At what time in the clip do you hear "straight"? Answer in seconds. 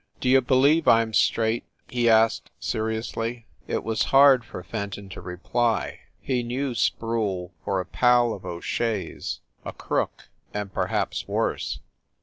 1.13-1.63